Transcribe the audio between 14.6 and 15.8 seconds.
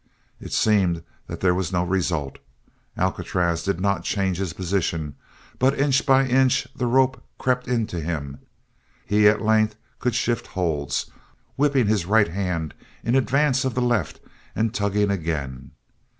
tugging again.